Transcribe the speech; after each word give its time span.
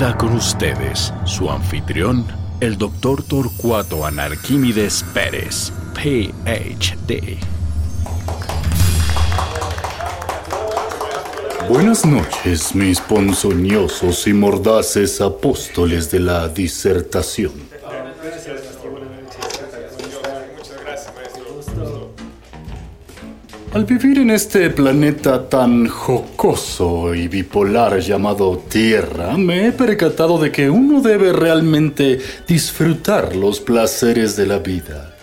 Con 0.00 0.32
ustedes 0.32 1.12
su 1.26 1.50
anfitrión, 1.50 2.24
el 2.60 2.78
doctor 2.78 3.22
Torcuato 3.22 4.06
Anarquímides 4.06 5.04
Pérez, 5.12 5.74
PhD. 5.94 7.36
Buenas 11.68 12.06
noches, 12.06 12.74
mis 12.74 12.98
ponzoñosos 12.98 14.26
y 14.26 14.32
mordaces 14.32 15.20
apóstoles 15.20 16.10
de 16.10 16.20
la 16.20 16.48
disertación. 16.48 17.52
Al 23.72 23.84
vivir 23.84 24.18
en 24.18 24.30
este 24.30 24.68
planeta 24.70 25.48
tan 25.48 25.86
jocoso 25.86 27.14
y 27.14 27.28
bipolar 27.28 28.00
llamado 28.00 28.64
Tierra, 28.68 29.36
me 29.36 29.68
he 29.68 29.72
percatado 29.72 30.38
de 30.38 30.50
que 30.50 30.68
uno 30.68 31.00
debe 31.00 31.32
realmente 31.32 32.18
disfrutar 32.48 33.36
los 33.36 33.60
placeres 33.60 34.34
de 34.34 34.46
la 34.48 34.58
vida. 34.58 35.14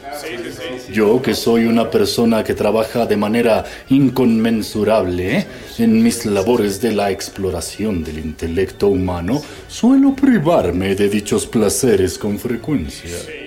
Yo, 0.89 1.21
que 1.21 1.35
soy 1.35 1.65
una 1.65 1.91
persona 1.91 2.45
que 2.45 2.53
trabaja 2.53 3.05
de 3.05 3.17
manera 3.17 3.65
inconmensurable 3.89 5.45
en 5.77 6.01
mis 6.01 6.25
labores 6.25 6.79
de 6.79 6.93
la 6.93 7.11
exploración 7.11 8.01
del 8.01 8.19
intelecto 8.19 8.87
humano, 8.87 9.41
suelo 9.67 10.15
privarme 10.15 10.95
de 10.95 11.09
dichos 11.09 11.45
placeres 11.45 12.17
con 12.17 12.39
frecuencia. 12.39 13.46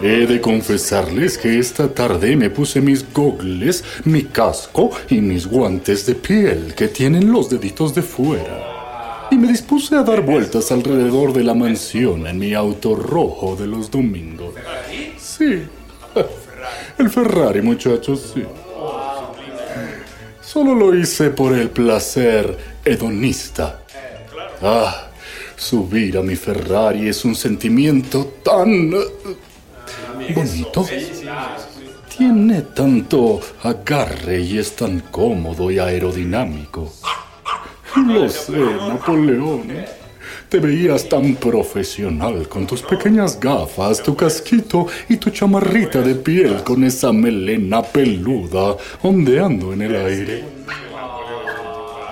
He 0.00 0.26
de 0.26 0.40
confesarles 0.40 1.36
que 1.36 1.58
esta 1.58 1.92
tarde 1.92 2.36
me 2.36 2.50
puse 2.50 2.80
mis 2.80 3.04
gogles, 3.12 3.82
mi 4.04 4.22
casco 4.22 4.90
y 5.10 5.20
mis 5.20 5.44
guantes 5.44 6.06
de 6.06 6.14
piel 6.14 6.72
que 6.76 6.86
tienen 6.86 7.32
los 7.32 7.50
deditos 7.50 7.96
de 7.96 8.02
fuera. 8.02 9.28
Y 9.32 9.36
me 9.36 9.48
dispuse 9.48 9.96
a 9.96 10.04
dar 10.04 10.22
vueltas 10.22 10.70
alrededor 10.70 11.32
de 11.32 11.42
la 11.42 11.54
mansión 11.54 12.28
en 12.28 12.38
mi 12.38 12.54
auto 12.54 12.94
rojo 12.94 13.56
de 13.56 13.66
los 13.66 13.90
domingos. 13.90 14.54
Sí, 15.18 15.64
el 16.98 17.10
Ferrari, 17.10 17.60
muchachos, 17.60 18.32
sí. 18.34 18.44
Solo 20.40 20.76
lo 20.76 20.94
hice 20.94 21.30
por 21.30 21.52
el 21.54 21.70
placer 21.70 22.56
hedonista. 22.84 23.80
Ah, 24.62 25.08
subir 25.56 26.16
a 26.18 26.22
mi 26.22 26.36
Ferrari 26.36 27.08
es 27.08 27.24
un 27.24 27.34
sentimiento 27.34 28.34
tan 28.44 28.92
bonito. 30.34 30.86
Tiene 32.16 32.62
tanto 32.62 33.40
agarre 33.62 34.40
y 34.40 34.58
es 34.58 34.74
tan 34.74 35.00
cómodo 35.00 35.70
y 35.70 35.78
aerodinámico. 35.78 36.92
Lo 38.06 38.28
sé, 38.28 38.58
Napoleón. 38.58 39.68
Te 40.48 40.60
veías 40.60 41.08
tan 41.08 41.34
profesional 41.36 42.48
con 42.48 42.66
tus 42.66 42.80
pequeñas 42.82 43.38
gafas, 43.38 44.02
tu 44.02 44.16
casquito 44.16 44.86
y 45.08 45.18
tu 45.18 45.30
chamarrita 45.30 46.00
de 46.00 46.14
piel 46.14 46.62
con 46.62 46.84
esa 46.84 47.12
melena 47.12 47.82
peluda 47.82 48.76
ondeando 49.02 49.74
en 49.74 49.82
el 49.82 49.96
aire. 49.96 50.44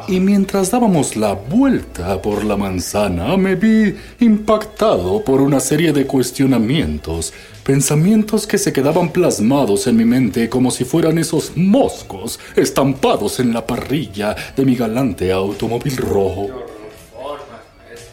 Y 0.08 0.20
mientras 0.20 0.70
dábamos 0.70 1.16
la 1.16 1.32
vuelta 1.32 2.22
por 2.22 2.44
la 2.44 2.56
manzana, 2.56 3.36
me 3.36 3.56
vi 3.56 3.94
impactado 4.20 5.24
por 5.24 5.40
una 5.40 5.58
serie 5.58 5.92
de 5.92 6.06
cuestionamientos, 6.06 7.32
pensamientos 7.66 8.46
que 8.46 8.58
se 8.58 8.72
quedaban 8.72 9.08
plasmados 9.10 9.88
en 9.88 9.96
mi 9.96 10.04
mente 10.04 10.48
como 10.48 10.70
si 10.70 10.84
fueran 10.84 11.18
esos 11.18 11.56
moscos 11.56 12.38
estampados 12.54 13.40
en 13.40 13.52
la 13.52 13.66
parrilla 13.66 14.36
de 14.56 14.64
mi 14.64 14.76
galante 14.76 15.32
automóvil 15.32 15.96
rojo. 15.96 16.75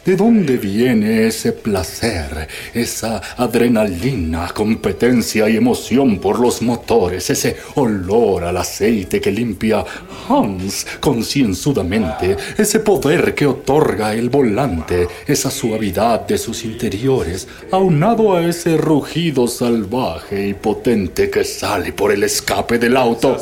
¿De 0.04 0.16
dónde 0.16 0.58
viene 0.58 1.26
ese 1.26 1.52
placer, 1.52 2.46
esa 2.74 3.22
adrenalina, 3.38 4.50
competencia 4.54 5.48
y 5.48 5.56
emoción 5.56 6.18
por 6.18 6.38
los 6.40 6.60
motores, 6.60 7.30
ese 7.30 7.56
olor 7.76 8.44
al 8.44 8.58
aceite 8.58 9.18
que 9.18 9.30
limpia 9.30 9.82
Hans 10.28 10.86
concienzudamente, 11.00 12.36
ese 12.58 12.80
poder 12.80 13.34
que 13.34 13.46
otorga 13.46 14.12
el 14.12 14.28
volante, 14.28 15.08
esa 15.26 15.50
suavidad 15.50 16.26
de 16.26 16.36
sus 16.36 16.66
interiores, 16.66 17.48
aunado 17.70 18.36
a 18.36 18.44
ese 18.44 18.76
rugido 18.76 19.48
salvaje 19.48 20.48
y 20.48 20.52
potente 20.52 21.30
que 21.30 21.44
sale 21.44 21.94
por 21.94 22.12
el 22.12 22.24
escape 22.24 22.78
del 22.78 22.98
auto? 22.98 23.38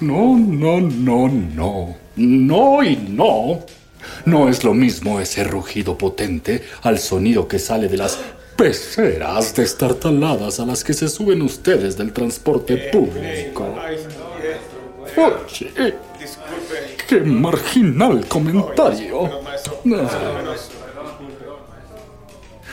No, 0.00 0.38
no, 0.38 0.80
no, 0.80 1.28
no. 1.28 1.96
No 2.16 2.82
y 2.84 2.96
no. 2.96 3.64
No 4.24 4.48
es 4.48 4.64
lo 4.64 4.74
mismo 4.74 5.20
ese 5.20 5.44
rugido 5.44 5.96
potente 5.96 6.62
al 6.82 6.98
sonido 6.98 7.48
que 7.48 7.58
sale 7.58 7.88
de 7.88 7.96
las 7.96 8.18
peceras 8.56 9.54
destartaladas 9.54 10.60
a 10.60 10.66
las 10.66 10.84
que 10.84 10.92
se 10.92 11.08
suben 11.08 11.40
ustedes 11.42 11.96
del 11.96 12.12
transporte 12.12 12.76
público. 12.92 13.74
Oye, 15.16 15.94
qué 17.08 17.20
marginal 17.20 18.26
comentario. 18.26 19.30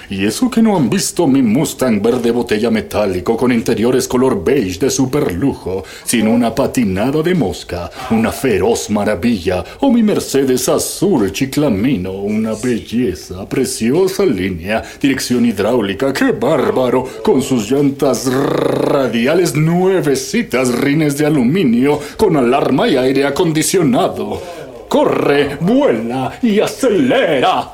Y 0.09 0.25
eso 0.25 0.50
que 0.50 0.62
no 0.62 0.78
han 0.78 0.90
visto 0.90 1.28
mi 1.28 1.41
Mustang 1.41 2.01
verde 2.01 2.31
botella 2.31 2.72
metálico 2.72 3.35
con 3.35 3.51
interiores 3.51 4.07
color 4.07 4.41
beige 4.41 4.79
de 4.79 4.90
super 4.90 5.34
lujo, 5.34 5.84
sin 6.06 6.29
una 6.29 6.56
patinada 6.56 7.22
de 7.22 7.35
mosca, 7.35 7.91
una 8.12 8.31
feroz 8.31 8.90
maravilla, 8.90 9.66
o 9.81 9.91
mi 9.91 10.03
Mercedes 10.03 10.69
azul 10.69 11.34
chiclamino, 11.34 12.13
una 12.13 12.53
belleza, 12.53 13.47
preciosa 13.50 14.25
línea, 14.25 14.81
dirección 15.01 15.46
hidráulica, 15.46 16.13
qué 16.13 16.31
bárbaro, 16.31 17.06
con 17.22 17.41
sus 17.41 17.69
llantas 17.69 18.31
radiales 18.31 19.56
nuevecitas, 19.56 20.73
rines 20.73 21.17
de 21.17 21.25
aluminio, 21.25 22.00
con 22.16 22.38
alarma 22.38 22.88
y 22.88 22.96
aire 22.96 23.25
acondicionado. 23.25 24.41
Corre, 24.88 25.57
vuela 25.59 26.40
y 26.41 26.62
acelera. 26.62 27.73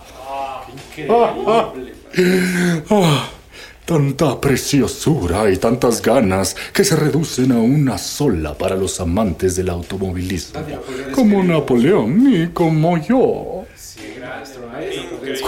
Ah, 1.09 1.71
tanta 3.85 4.39
preciosura 4.39 5.51
y 5.51 5.57
tantas 5.57 6.01
ganas 6.01 6.55
que 6.73 6.83
se 6.83 6.95
reducen 6.95 7.51
a 7.51 7.59
una 7.59 7.97
sola 7.97 8.57
para 8.57 8.75
los 8.75 8.99
amantes 8.99 9.55
del 9.55 9.69
automovilismo, 9.69 10.61
como 11.13 11.43
Napoleón 11.43 12.33
y 12.33 12.47
como 12.47 12.97
yo. 12.97 13.65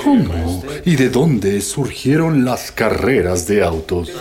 ¿Cómo 0.03 0.63
y 0.85 0.95
de 0.95 1.09
dónde 1.09 1.61
surgieron 1.61 2.45
las 2.45 2.71
carreras 2.71 3.47
de 3.47 3.63
autos? 3.63 4.11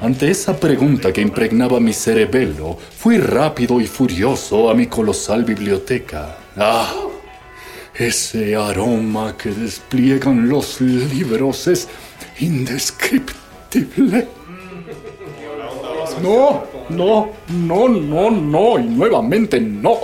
Ante 0.00 0.30
esa 0.30 0.58
pregunta 0.58 1.12
que 1.12 1.22
impregnaba 1.22 1.80
mi 1.80 1.92
cerebelo, 1.92 2.76
fui 2.76 3.18
rápido 3.18 3.80
y 3.80 3.86
furioso 3.86 4.68
a 4.68 4.74
mi 4.74 4.86
colosal 4.86 5.44
biblioteca. 5.44 6.36
¡Ah! 6.56 7.13
Ese 7.94 8.56
aroma 8.56 9.36
que 9.36 9.50
despliegan 9.50 10.48
los 10.48 10.80
libros 10.80 11.68
es 11.68 11.88
indescriptible. 12.40 14.26
No, 16.20 16.64
no, 16.90 17.30
no, 17.50 17.88
no, 17.88 18.30
no, 18.30 18.78
y 18.78 18.84
nuevamente 18.84 19.60
no. 19.60 19.98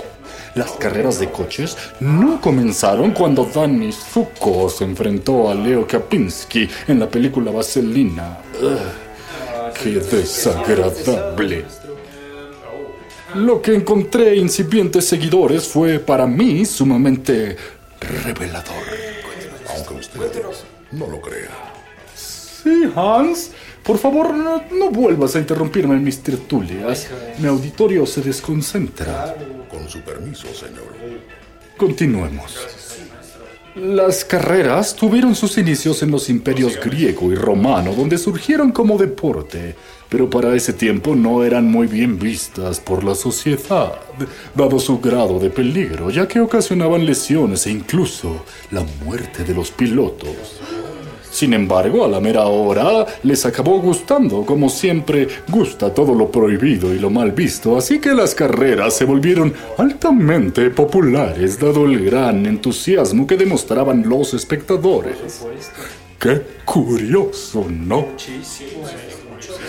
Las 0.55 0.71
carreras 0.71 1.19
de 1.19 1.29
coches 1.31 1.77
no 1.99 2.39
comenzaron 2.39 3.11
cuando 3.11 3.45
Danny 3.45 3.91
Zuko 3.91 4.69
se 4.69 4.85
enfrentó 4.85 5.49
a 5.49 5.55
Leo 5.55 5.85
Kapinski 5.85 6.69
en 6.87 6.99
la 6.99 7.09
película 7.09 7.51
Vaselina. 7.51 8.37
Ugh, 8.61 9.73
¡Qué 9.81 9.89
desagradable! 9.99 11.65
Lo 13.35 13.61
que 13.61 13.73
encontré 13.73 14.35
incipientes 14.35 15.05
seguidores 15.05 15.67
fue 15.67 15.99
para 15.99 16.27
mí 16.27 16.65
sumamente 16.65 17.55
revelador. 18.01 18.83
Aunque 19.75 19.93
usted 19.93 20.19
no 20.91 21.07
lo 21.07 21.21
crea. 21.21 21.73
Sí, 22.15 22.91
Hans. 22.95 23.51
Por 23.83 23.97
favor, 23.97 24.33
no, 24.33 24.63
no 24.71 24.91
vuelvas 24.91 25.35
a 25.35 25.39
interrumpirme 25.39 25.95
en 25.95 26.03
mis 26.03 26.21
tertulias. 26.21 27.07
Mi 27.39 27.47
auditorio 27.47 28.05
se 28.05 28.21
desconcentra. 28.21 29.35
Con 29.69 29.89
su 29.89 30.01
permiso, 30.01 30.47
señor. 30.53 30.93
Continuemos. 31.77 32.59
Las 33.75 34.25
carreras 34.25 34.95
tuvieron 34.95 35.33
sus 35.33 35.57
inicios 35.57 36.03
en 36.03 36.11
los 36.11 36.29
imperios 36.29 36.77
griego 36.77 37.31
y 37.31 37.35
romano, 37.35 37.93
donde 37.93 38.17
surgieron 38.17 38.71
como 38.71 38.97
deporte, 38.97 39.75
pero 40.11 40.29
para 40.29 40.53
ese 40.53 40.73
tiempo 40.73 41.15
no 41.15 41.41
eran 41.45 41.71
muy 41.71 41.87
bien 41.87 42.19
vistas 42.19 42.81
por 42.81 43.05
la 43.05 43.15
sociedad, 43.15 43.93
dado 44.53 44.77
su 44.77 44.99
grado 44.99 45.39
de 45.39 45.49
peligro, 45.49 46.09
ya 46.09 46.27
que 46.27 46.41
ocasionaban 46.41 47.05
lesiones 47.05 47.65
e 47.65 47.71
incluso 47.71 48.43
la 48.71 48.83
muerte 49.05 49.45
de 49.45 49.53
los 49.53 49.71
pilotos. 49.71 50.59
Sin 51.31 51.53
embargo, 51.53 52.03
a 52.03 52.09
la 52.09 52.19
mera 52.19 52.45
hora 52.47 53.05
les 53.23 53.45
acabó 53.45 53.79
gustando, 53.79 54.45
como 54.45 54.67
siempre 54.67 55.29
gusta 55.47 55.93
todo 55.93 56.13
lo 56.13 56.29
prohibido 56.29 56.93
y 56.93 56.99
lo 56.99 57.09
mal 57.09 57.31
visto, 57.31 57.77
así 57.77 57.99
que 57.99 58.11
las 58.11 58.35
carreras 58.35 58.93
se 58.93 59.05
volvieron 59.05 59.53
altamente 59.77 60.71
populares 60.71 61.57
dado 61.57 61.85
el 61.85 62.03
gran 62.03 62.45
entusiasmo 62.45 63.25
que 63.25 63.37
demostraban 63.37 64.03
los 64.09 64.33
espectadores. 64.33 65.15
¡Qué 66.19 66.41
curioso, 66.65 67.65
¿no? 67.69 68.07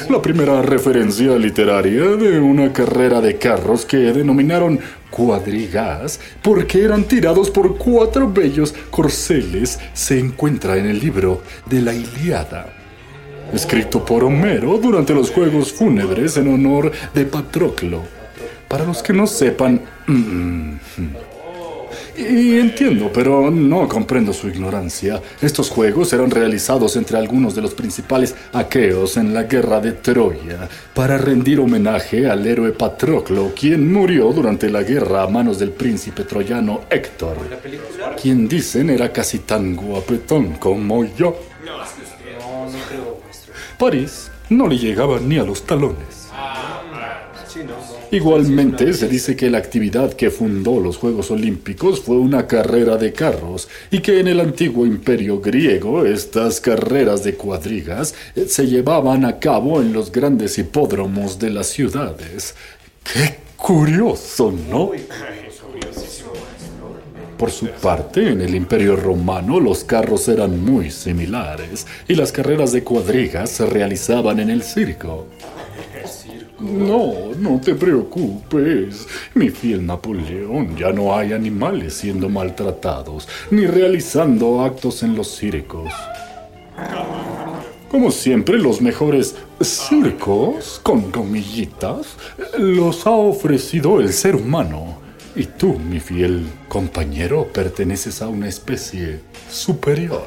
La 0.08 0.20
primera 0.20 0.62
referencia 0.62 1.36
literaria 1.36 2.02
de 2.16 2.38
una 2.38 2.72
carrera 2.72 3.20
de 3.20 3.38
carros 3.38 3.86
que 3.86 3.96
denominaron 3.96 4.78
cuadrigas 5.10 6.20
porque 6.42 6.82
eran 6.82 7.04
tirados 7.04 7.50
por 7.50 7.76
cuatro 7.76 8.30
bellos 8.30 8.74
corceles 8.90 9.78
se 9.92 10.18
encuentra 10.18 10.76
en 10.76 10.86
el 10.86 10.98
libro 10.98 11.42
de 11.66 11.82
la 11.82 11.94
Iliada, 11.94 12.72
escrito 13.52 14.04
por 14.04 14.24
Homero 14.24 14.78
durante 14.78 15.14
los 15.14 15.30
Juegos 15.30 15.72
Fúnebres 15.72 16.36
en 16.36 16.52
honor 16.52 16.90
de 17.14 17.24
Patroclo. 17.24 18.02
Para 18.68 18.84
los 18.84 19.02
que 19.02 19.12
no 19.12 19.26
sepan... 19.26 19.80
mm, 20.06 20.72
y 22.16 22.58
entiendo, 22.58 23.10
pero 23.12 23.50
no 23.50 23.88
comprendo 23.88 24.32
su 24.32 24.48
ignorancia. 24.48 25.20
Estos 25.40 25.70
juegos 25.70 26.12
eran 26.12 26.30
realizados 26.30 26.96
entre 26.96 27.18
algunos 27.18 27.54
de 27.54 27.62
los 27.62 27.74
principales 27.74 28.34
aqueos 28.52 29.16
en 29.16 29.32
la 29.32 29.44
guerra 29.44 29.80
de 29.80 29.92
Troya, 29.92 30.68
para 30.94 31.18
rendir 31.18 31.60
homenaje 31.60 32.28
al 32.28 32.46
héroe 32.46 32.72
Patroclo, 32.72 33.52
quien 33.58 33.92
murió 33.92 34.32
durante 34.32 34.70
la 34.70 34.82
guerra 34.82 35.22
a 35.22 35.28
manos 35.28 35.58
del 35.58 35.70
príncipe 35.70 36.24
troyano 36.24 36.82
Héctor, 36.90 37.36
quien 38.20 38.48
dicen 38.48 38.90
era 38.90 39.12
casi 39.12 39.40
tan 39.40 39.76
guapetón 39.76 40.54
como 40.54 41.04
yo. 41.04 41.36
París 43.78 44.30
no 44.50 44.68
le 44.68 44.78
llegaba 44.78 45.18
ni 45.18 45.38
a 45.38 45.44
los 45.44 45.64
talones. 45.64 46.21
Igualmente, 48.12 48.92
se 48.92 49.08
dice 49.08 49.34
que 49.34 49.48
la 49.48 49.56
actividad 49.56 50.12
que 50.12 50.30
fundó 50.30 50.78
los 50.80 50.98
Juegos 50.98 51.30
Olímpicos 51.30 52.02
fue 52.02 52.16
una 52.16 52.46
carrera 52.46 52.98
de 52.98 53.14
carros 53.14 53.70
y 53.90 54.00
que 54.00 54.20
en 54.20 54.28
el 54.28 54.38
antiguo 54.38 54.84
imperio 54.84 55.40
griego 55.40 56.04
estas 56.04 56.60
carreras 56.60 57.24
de 57.24 57.36
cuadrigas 57.36 58.14
eh, 58.36 58.44
se 58.46 58.66
llevaban 58.66 59.24
a 59.24 59.38
cabo 59.38 59.80
en 59.80 59.94
los 59.94 60.12
grandes 60.12 60.58
hipódromos 60.58 61.38
de 61.38 61.48
las 61.48 61.68
ciudades. 61.68 62.54
¡Qué 63.02 63.38
curioso, 63.56 64.52
¿no? 64.68 64.90
Por 67.38 67.50
su 67.50 67.68
parte, 67.68 68.28
en 68.28 68.42
el 68.42 68.54
Imperio 68.54 68.94
Romano 68.94 69.58
los 69.58 69.84
carros 69.84 70.28
eran 70.28 70.62
muy 70.62 70.90
similares 70.90 71.86
y 72.06 72.14
las 72.14 72.30
carreras 72.30 72.72
de 72.72 72.84
cuadrigas 72.84 73.48
se 73.48 73.64
realizaban 73.64 74.38
en 74.38 74.50
el 74.50 74.62
circo. 74.62 75.28
No, 76.62 77.34
no 77.36 77.60
te 77.60 77.74
preocupes. 77.74 79.08
Mi 79.34 79.50
fiel 79.50 79.84
Napoleón, 79.84 80.76
ya 80.76 80.92
no 80.92 81.14
hay 81.14 81.32
animales 81.32 81.94
siendo 81.94 82.28
maltratados 82.28 83.28
ni 83.50 83.66
realizando 83.66 84.62
actos 84.62 85.02
en 85.02 85.16
los 85.16 85.28
circos. 85.28 85.92
Como 87.90 88.10
siempre, 88.10 88.58
los 88.58 88.80
mejores 88.80 89.34
circos, 89.60 90.80
con 90.82 91.10
comillitas, 91.10 92.16
los 92.58 93.06
ha 93.06 93.10
ofrecido 93.10 94.00
el 94.00 94.12
ser 94.12 94.36
humano. 94.36 94.98
Y 95.34 95.46
tú, 95.46 95.78
mi 95.78 95.98
fiel 95.98 96.46
compañero, 96.68 97.48
perteneces 97.52 98.22
a 98.22 98.28
una 98.28 98.48
especie 98.48 99.20
superior. 99.50 100.26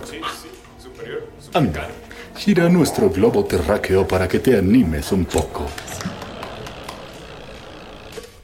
Anda, 1.53 1.87
gira 2.35 2.67
nuestro 2.67 3.09
globo 3.09 3.45
terráqueo 3.45 4.05
para 4.05 4.27
que 4.27 4.39
te 4.39 4.57
animes 4.57 5.11
un 5.11 5.25
poco. 5.25 5.65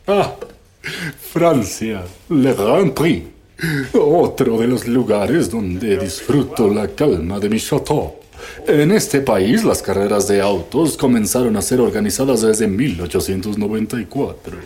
Ah, 0.07 0.35
Francia, 1.31 2.03
Le 2.29 2.53
Grand 2.53 2.93
Prix. 2.93 3.23
Otro 3.93 4.57
de 4.57 4.67
los 4.67 4.87
lugares 4.87 5.51
donde 5.51 5.97
disfruto 5.97 6.67
la 6.73 6.87
calma 6.87 7.39
de 7.39 7.49
mi 7.49 7.59
chateau. 7.59 8.15
En 8.67 8.91
este 8.91 9.21
país, 9.21 9.63
las 9.63 9.83
carreras 9.83 10.27
de 10.27 10.41
autos 10.41 10.97
comenzaron 10.97 11.55
a 11.55 11.61
ser 11.61 11.79
organizadas 11.79 12.41
desde 12.41 12.67
1894. 12.67 14.57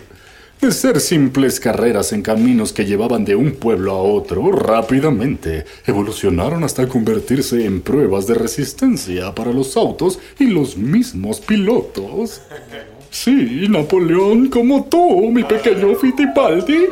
De 0.62 0.72
ser 0.72 1.02
simples 1.02 1.60
carreras 1.60 2.14
en 2.14 2.22
caminos 2.22 2.72
que 2.72 2.86
llevaban 2.86 3.26
de 3.26 3.36
un 3.36 3.52
pueblo 3.52 3.92
a 3.92 4.02
otro, 4.02 4.54
rápidamente 4.54 5.66
evolucionaron 5.86 6.64
hasta 6.64 6.88
convertirse 6.88 7.66
en 7.66 7.82
pruebas 7.82 8.26
de 8.26 8.36
resistencia 8.36 9.36
para 9.36 9.52
los 9.52 9.76
autos 9.76 10.18
y 10.40 10.46
los 10.46 10.78
mismos 10.78 11.42
pilotos. 11.42 12.42
Sí, 13.16 13.68
Napoleón, 13.70 14.50
como 14.50 14.84
tú, 14.84 15.32
mi 15.32 15.46
pequeño 15.46 15.96
Fittipaldi. 15.96 16.90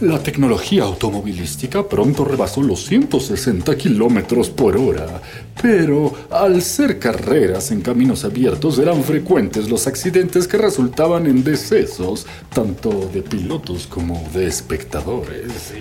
La 0.00 0.20
tecnología 0.20 0.82
automovilística 0.82 1.88
pronto 1.88 2.24
rebasó 2.24 2.60
los 2.60 2.84
160 2.86 3.76
kilómetros 3.76 4.50
por 4.50 4.76
hora, 4.76 5.22
pero 5.62 6.12
al 6.28 6.60
ser 6.60 6.98
carreras 6.98 7.70
en 7.70 7.82
caminos 7.82 8.24
abiertos 8.24 8.80
eran 8.80 9.04
frecuentes 9.04 9.70
los 9.70 9.86
accidentes 9.86 10.48
que 10.48 10.58
resultaban 10.58 11.26
en 11.26 11.44
decesos, 11.44 12.26
tanto 12.52 13.08
de 13.14 13.22
pilotos 13.22 13.86
como 13.86 14.28
de 14.34 14.48
espectadores. 14.48 15.72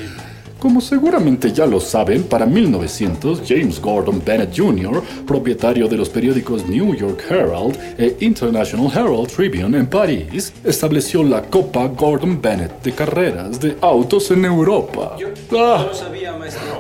Como 0.60 0.82
seguramente 0.82 1.54
ya 1.54 1.66
lo 1.66 1.80
saben, 1.80 2.24
para 2.24 2.46
1900 2.46 3.44
James 3.48 3.80
Gordon 3.80 4.22
Bennett 4.26 4.54
Jr., 4.54 5.02
propietario 5.26 5.88
de 5.88 5.96
los 5.96 6.10
periódicos 6.10 6.68
New 6.68 6.94
York 6.96 7.24
Herald 7.30 7.78
e 7.98 8.18
International 8.20 8.92
Herald 8.94 9.30
Tribune 9.30 9.78
en 9.78 9.88
París, 9.88 10.52
estableció 10.66 11.24
la 11.24 11.44
Copa 11.44 11.88
Gordon 11.88 12.42
Bennett 12.42 12.84
de 12.84 12.92
carreras 12.92 13.58
de 13.62 13.78
autos 13.80 14.32
en 14.32 14.44
Europa. 14.44 15.16
Ah, 15.54 15.88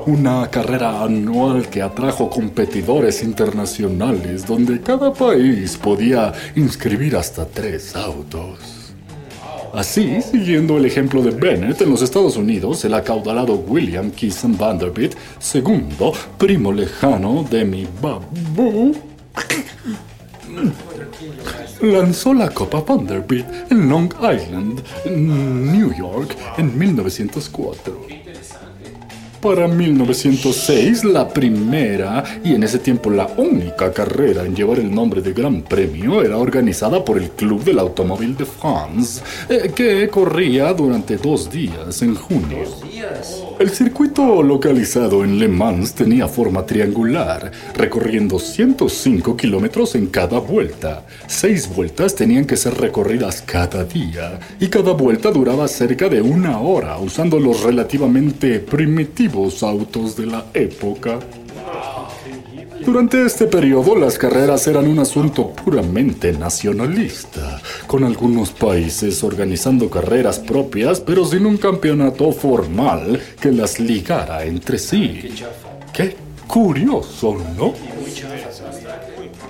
una 0.05 0.49
carrera 0.49 1.01
anual 1.01 1.69
que 1.69 1.81
atrajo 1.81 2.29
competidores 2.29 3.23
internacionales 3.23 4.45
donde 4.45 4.81
cada 4.81 5.13
país 5.13 5.77
podía 5.77 6.33
inscribir 6.55 7.15
hasta 7.15 7.45
tres 7.45 7.95
autos. 7.95 8.78
Así, 9.73 10.21
siguiendo 10.21 10.77
el 10.77 10.85
ejemplo 10.85 11.21
de 11.21 11.31
Bennett 11.31 11.81
en 11.81 11.89
los 11.89 12.01
Estados 12.01 12.37
Unidos, 12.37 12.83
el 12.85 12.93
acaudalado 12.93 13.55
William 13.55 14.11
Kissam 14.11 14.57
Vanderbilt, 14.57 15.15
segundo, 15.37 16.13
primo 16.37 16.71
lejano 16.71 17.45
de 17.49 17.65
mi 17.65 17.87
babu, 18.01 18.95
lanzó 21.81 22.33
la 22.33 22.49
Copa 22.49 22.81
Vanderbilt 22.81 23.47
en 23.71 23.89
Long 23.89 24.11
Island, 24.15 24.81
New 25.05 25.93
York, 25.95 26.35
en 26.57 26.77
1904. 26.77 28.07
Para 29.41 29.69
1906, 29.69 31.05
la 31.05 31.29
primera 31.29 32.23
y 32.43 32.55
en 32.55 32.63
ese 32.63 32.77
tiempo 32.77 33.09
la 33.09 33.25
única 33.37 33.93
carrera 33.93 34.43
en 34.43 34.53
llevar 34.53 34.79
el 34.79 34.93
nombre 34.93 35.21
de 35.21 35.31
Gran 35.31 35.61
Premio 35.61 36.21
era 36.21 36.37
organizada 36.37 37.05
por 37.05 37.17
el 37.17 37.29
Club 37.31 37.63
del 37.63 37.79
Automóvil 37.79 38.35
de 38.35 38.45
France, 38.45 39.21
eh, 39.47 39.71
que 39.73 40.09
corría 40.09 40.73
durante 40.73 41.15
dos 41.15 41.49
días 41.49 42.01
en 42.01 42.15
junio. 42.15 42.65
El 43.59 43.71
circuito 43.71 44.41
localizado 44.41 45.25
en 45.25 45.37
Le 45.37 45.49
Mans 45.49 45.93
tenía 45.93 46.29
forma 46.29 46.65
triangular, 46.65 47.51
recorriendo 47.75 48.39
105 48.39 49.35
kilómetros 49.35 49.95
en 49.95 50.07
cada 50.07 50.39
vuelta. 50.39 51.05
Seis 51.27 51.67
vueltas 51.67 52.15
tenían 52.15 52.45
que 52.45 52.55
ser 52.55 52.75
recorridas 52.75 53.41
cada 53.41 53.83
día 53.83 54.39
y 54.61 54.69
cada 54.69 54.93
vuelta 54.93 55.29
duraba 55.29 55.67
cerca 55.67 56.07
de 56.07 56.21
una 56.21 56.61
hora 56.61 56.97
usando 56.99 57.37
los 57.37 57.61
relativamente 57.61 58.61
primitivos 58.61 59.61
autos 59.61 60.15
de 60.15 60.27
la 60.27 60.45
época. 60.53 61.19
Durante 62.89 63.23
este 63.23 63.45
periodo 63.45 63.95
las 63.95 64.17
carreras 64.17 64.65
eran 64.65 64.87
un 64.87 64.97
asunto 64.97 65.51
puramente 65.51 66.33
nacionalista, 66.33 67.61
con 67.85 68.03
algunos 68.03 68.49
países 68.49 69.23
organizando 69.23 69.91
carreras 69.91 70.39
propias 70.39 70.99
pero 70.99 71.23
sin 71.23 71.45
un 71.45 71.57
campeonato 71.57 72.31
formal 72.31 73.21
que 73.39 73.51
las 73.51 73.79
ligara 73.79 74.43
entre 74.43 74.79
sí. 74.79 75.29
Qué 75.93 76.15
curioso, 76.47 77.37
¿no? 77.55 77.75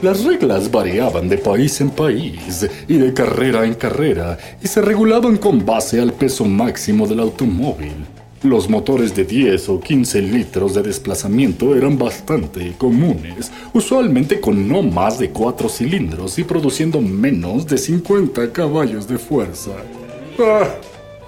Las 0.02 0.26
reglas 0.26 0.70
variaban 0.70 1.30
de 1.30 1.38
país 1.38 1.80
en 1.80 1.92
país 1.92 2.68
y 2.90 2.98
de 2.98 3.14
carrera 3.14 3.64
en 3.64 3.76
carrera 3.76 4.38
y 4.62 4.68
se 4.68 4.82
regulaban 4.82 5.38
con 5.38 5.66
base 5.66 6.02
al 6.02 6.12
peso 6.12 6.44
máximo 6.44 7.08
del 7.08 7.22
automóvil. 7.22 8.19
Los 8.44 8.70
motores 8.70 9.14
de 9.16 9.26
10 9.26 9.68
o 9.68 9.80
15 9.82 10.22
litros 10.22 10.74
de 10.74 10.82
desplazamiento 10.82 11.76
eran 11.76 11.98
bastante 11.98 12.74
comunes, 12.78 13.52
usualmente 13.74 14.40
con 14.40 14.66
no 14.66 14.82
más 14.82 15.20
de 15.20 15.30
4 15.30 15.68
cilindros 15.68 16.40
y 16.40 16.46
produciendo 16.46 17.02
menos 17.02 17.68
de 17.68 17.78
50 17.78 18.54
caballos 18.54 19.08
de 19.10 19.18
fuerza. 19.18 19.72
¡Ah! 20.40 20.70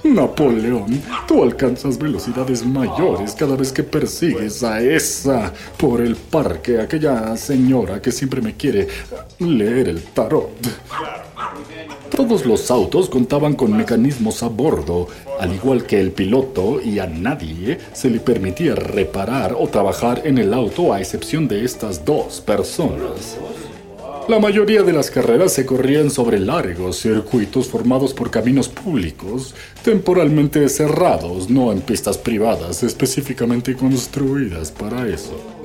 Napoleón, 0.04 1.02
tú 1.28 1.44
alcanzas 1.44 1.98
velocidades 1.98 2.66
mayores 2.66 3.36
cada 3.36 3.56
vez 3.56 3.72
que 3.72 3.84
persigues 3.84 4.64
a 4.64 4.82
esa 4.82 5.54
por 5.78 6.02
el 6.02 6.16
parque, 6.16 6.80
aquella 6.80 7.36
señora 7.38 8.02
que 8.02 8.12
siempre 8.12 8.42
me 8.42 8.56
quiere 8.56 8.88
leer 9.38 9.90
el 9.90 10.02
tarot. 10.02 10.50
Todos 12.16 12.46
los 12.46 12.70
autos 12.70 13.10
contaban 13.10 13.56
con 13.56 13.76
mecanismos 13.76 14.44
a 14.44 14.50
bordo, 14.50 15.08
al 15.40 15.56
igual 15.56 15.86
que 15.86 16.00
el 16.00 16.12
piloto, 16.12 16.82
y 16.82 17.00
a 17.00 17.08
nadie 17.08 17.78
se 17.94 18.10
le 18.10 18.20
permitía 18.20 18.76
reparar 18.76 19.56
o 19.58 19.68
trabajar 19.68 20.22
en 20.26 20.38
el 20.38 20.54
auto 20.54 20.94
a 20.94 21.00
excepción 21.00 21.48
de 21.48 21.64
estas 21.64 22.04
dos 22.04 22.42
personas. 22.42 23.38
La 24.28 24.40
mayoría 24.40 24.84
de 24.84 24.94
las 24.94 25.10
carreras 25.10 25.54
se 25.54 25.66
corrían 25.66 26.10
sobre 26.10 26.40
largos 26.40 26.98
circuitos 26.98 27.68
formados 27.68 28.14
por 28.14 28.30
caminos 28.30 28.70
públicos, 28.70 29.56
temporalmente 29.84 30.70
cerrados, 30.70 31.50
no 31.50 31.72
en 31.72 31.82
pistas 31.82 32.18
privadas 32.18 32.84
específicamente 32.84 33.76
construidas 33.76 34.70
para 34.72 35.08
eso. 35.08 35.61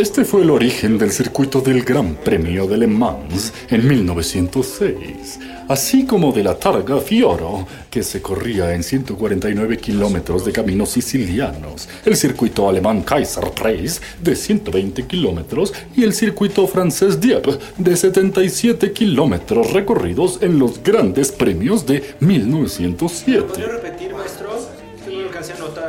Este 0.00 0.24
fue 0.24 0.40
el 0.40 0.50
origen 0.50 0.96
del 0.96 1.12
circuito 1.12 1.60
del 1.60 1.82
Gran 1.82 2.14
Premio 2.14 2.66
de 2.66 2.78
Le 2.78 2.86
Mans 2.86 3.52
en 3.68 3.86
1906, 3.86 5.38
así 5.68 6.06
como 6.06 6.32
de 6.32 6.42
la 6.42 6.58
Targa 6.58 6.98
Fioro, 7.02 7.66
que 7.90 8.02
se 8.02 8.22
corría 8.22 8.74
en 8.74 8.82
149 8.82 9.76
kilómetros 9.76 10.46
de 10.46 10.52
caminos 10.52 10.88
sicilianos, 10.88 11.86
el 12.06 12.16
circuito 12.16 12.66
alemán 12.66 13.02
Kaiser 13.02 13.50
Preis 13.50 14.00
de 14.22 14.34
120 14.34 15.06
kilómetros 15.06 15.74
y 15.94 16.04
el 16.04 16.14
circuito 16.14 16.66
francés 16.66 17.20
Dieppe 17.20 17.58
de 17.76 17.94
77 17.94 18.92
kilómetros 18.92 19.70
recorridos 19.74 20.38
en 20.40 20.58
los 20.58 20.82
grandes 20.82 21.30
premios 21.30 21.84
de 21.84 22.14
1907. 22.20 23.64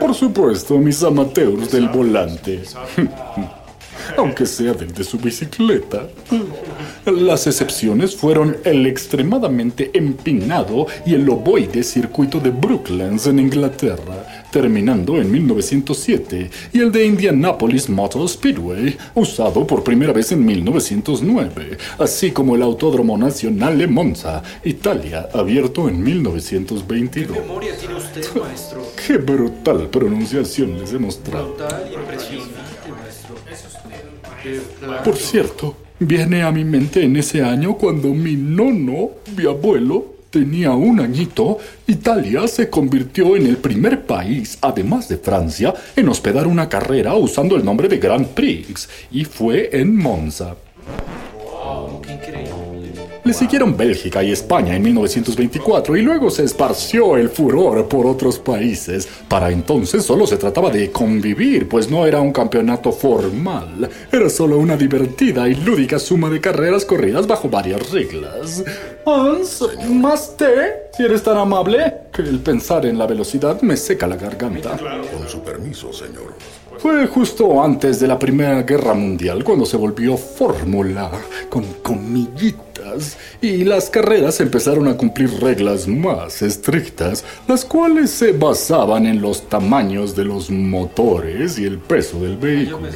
Por 0.01 0.13
supuesto, 0.13 0.77
mis 0.79 1.01
amateurs 1.01 1.71
del 1.71 1.87
volante. 1.87 2.61
aunque 4.17 4.45
sea 4.45 4.73
desde 4.73 5.03
su 5.03 5.17
bicicleta. 5.17 6.07
Las 7.05 7.47
excepciones 7.47 8.15
fueron 8.15 8.57
el 8.63 8.85
extremadamente 8.85 9.91
empinado 9.93 10.87
y 11.05 11.13
el 11.15 11.27
ovoide 11.29 11.83
circuito 11.83 12.39
de 12.39 12.51
Brooklands 12.51 13.27
en 13.27 13.39
Inglaterra, 13.39 14.45
terminando 14.51 15.19
en 15.19 15.31
1907, 15.31 16.49
y 16.73 16.79
el 16.79 16.91
de 16.91 17.05
Indianapolis 17.05 17.89
Motor 17.89 18.27
Speedway, 18.29 18.97
usado 19.15 19.65
por 19.65 19.83
primera 19.83 20.13
vez 20.13 20.31
en 20.31 20.45
1909, 20.45 21.77
así 21.99 22.31
como 22.31 22.55
el 22.55 22.61
Autódromo 22.61 23.17
Nacional 23.17 23.77
de 23.77 23.87
Monza, 23.87 24.43
Italia, 24.63 25.29
abierto 25.33 25.89
en 25.89 26.03
1922. 26.03 27.37
¿Qué 27.37 27.41
memoria 27.41 27.75
tiene 27.77 27.95
usted, 27.95 28.41
maestro? 28.41 28.83
Qué 29.07 29.17
brutal 29.17 29.89
pronunciación 29.89 30.79
les 30.79 30.93
he 30.93 30.99
mostrado. 30.99 31.55
Brutal 31.55 31.89
y 31.91 31.95
por 35.03 35.15
cierto, 35.17 35.75
viene 35.99 36.43
a 36.43 36.51
mi 36.51 36.63
mente 36.63 37.03
en 37.03 37.15
ese 37.15 37.41
año 37.41 37.75
cuando 37.75 38.09
mi 38.09 38.35
nono, 38.35 39.11
mi 39.35 39.45
abuelo, 39.45 40.15
tenía 40.31 40.71
un 40.71 40.99
añito, 40.99 41.59
Italia 41.85 42.47
se 42.47 42.69
convirtió 42.69 43.35
en 43.35 43.45
el 43.45 43.57
primer 43.57 44.05
país, 44.05 44.57
además 44.61 45.09
de 45.09 45.17
Francia, 45.17 45.73
en 45.95 46.09
hospedar 46.09 46.47
una 46.47 46.69
carrera 46.69 47.13
usando 47.15 47.55
el 47.55 47.65
nombre 47.65 47.87
de 47.87 47.97
Grand 47.97 48.27
Prix, 48.27 48.89
y 49.11 49.25
fue 49.25 49.69
en 49.73 49.95
Monza. 49.95 50.55
Le 53.23 53.33
siguieron 53.33 53.77
Bélgica 53.77 54.23
y 54.23 54.31
España 54.31 54.75
en 54.75 54.81
1924 54.81 55.95
y 55.95 56.01
luego 56.01 56.31
se 56.31 56.43
esparció 56.43 57.17
el 57.17 57.29
furor 57.29 57.87
por 57.87 58.07
otros 58.07 58.39
países. 58.39 59.07
Para 59.27 59.51
entonces 59.51 60.03
solo 60.03 60.25
se 60.25 60.37
trataba 60.37 60.71
de 60.71 60.91
convivir, 60.91 61.69
pues 61.69 61.87
no 61.87 62.07
era 62.07 62.19
un 62.19 62.33
campeonato 62.33 62.91
formal. 62.91 63.87
Era 64.11 64.27
solo 64.27 64.57
una 64.57 64.75
divertida 64.75 65.47
y 65.47 65.53
lúdica 65.53 65.99
suma 65.99 66.31
de 66.31 66.41
carreras 66.41 66.83
corridas 66.83 67.27
bajo 67.27 67.47
varias 67.47 67.91
reglas. 67.91 68.63
Hans, 69.05 69.63
¿más 69.89 70.35
té? 70.37 70.89
Si 70.95 71.03
eres 71.03 71.23
tan 71.23 71.37
amable, 71.37 71.93
que 72.11 72.21
el 72.21 72.39
pensar 72.39 72.85
en 72.85 72.97
la 72.97 73.07
velocidad 73.07 73.61
me 73.61 73.77
seca 73.77 74.07
la 74.07 74.15
garganta. 74.15 74.77
Con 74.77 75.27
su 75.27 75.41
permiso, 75.41 75.91
señor. 75.91 76.35
Fue 76.77 77.05
justo 77.07 77.63
antes 77.63 77.99
de 77.99 78.07
la 78.07 78.17
Primera 78.17 78.63
Guerra 78.63 78.93
Mundial 78.93 79.43
cuando 79.43 79.65
se 79.65 79.77
volvió 79.77 80.17
fórmula, 80.17 81.11
con 81.49 81.63
comillitas, 81.83 83.17
y 83.41 83.63
las 83.63 83.89
carreras 83.89 84.39
empezaron 84.41 84.87
a 84.87 84.97
cumplir 84.97 85.39
reglas 85.41 85.87
más 85.87 86.41
estrictas, 86.41 87.23
las 87.47 87.65
cuales 87.65 88.09
se 88.09 88.31
basaban 88.31 89.05
en 89.05 89.21
los 89.21 89.47
tamaños 89.47 90.15
de 90.15 90.25
los 90.25 90.49
motores 90.49 91.59
y 91.59 91.65
el 91.65 91.77
peso 91.77 92.19
del 92.19 92.37
vehículo. 92.37 92.89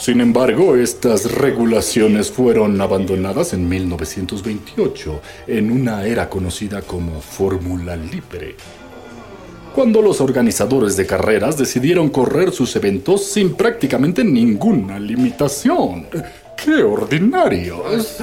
Sin 0.00 0.22
embargo, 0.22 0.76
estas 0.76 1.30
regulaciones 1.30 2.30
fueron 2.30 2.80
abandonadas 2.80 3.52
en 3.52 3.68
1928, 3.68 5.20
en 5.46 5.70
una 5.70 6.06
era 6.06 6.30
conocida 6.30 6.80
como 6.80 7.20
Fórmula 7.20 7.96
Libre 7.96 8.56
cuando 9.74 10.02
los 10.02 10.20
organizadores 10.20 10.96
de 10.96 11.06
carreras 11.06 11.56
decidieron 11.56 12.08
correr 12.08 12.50
sus 12.50 12.74
eventos 12.74 13.24
sin 13.26 13.54
prácticamente 13.54 14.24
ninguna 14.24 14.98
limitación. 14.98 16.08
¡Qué 16.56 16.82
ordinarios! 16.82 18.18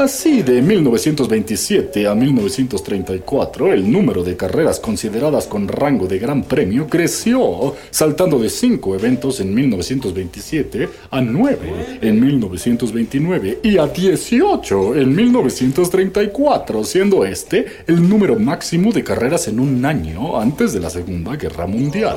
Así, 0.00 0.42
de 0.42 0.62
1927 0.62 2.08
a 2.08 2.14
1934, 2.14 3.70
el 3.74 3.92
número 3.92 4.24
de 4.24 4.34
carreras 4.34 4.80
consideradas 4.80 5.46
con 5.46 5.68
rango 5.68 6.06
de 6.06 6.18
gran 6.18 6.42
premio 6.44 6.86
creció, 6.86 7.74
saltando 7.90 8.38
de 8.38 8.48
5 8.48 8.94
eventos 8.94 9.40
en 9.40 9.54
1927 9.54 10.88
a 11.10 11.20
9 11.20 11.98
en 12.00 12.18
1929 12.18 13.58
y 13.62 13.76
a 13.76 13.88
18 13.88 14.96
en 14.96 15.14
1934, 15.14 16.82
siendo 16.82 17.26
este 17.26 17.66
el 17.86 18.08
número 18.08 18.38
máximo 18.38 18.92
de 18.92 19.04
carreras 19.04 19.48
en 19.48 19.60
un 19.60 19.84
año 19.84 20.40
antes 20.40 20.72
de 20.72 20.80
la 20.80 20.88
Segunda 20.88 21.36
Guerra 21.36 21.66
Mundial. 21.66 22.16